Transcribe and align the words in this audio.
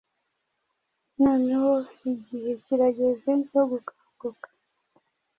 Noneho 1.23 1.73
igihe 2.11 2.51
kirageze 2.63 3.31
cyo 3.49 3.61
gukanguka, 3.71 4.47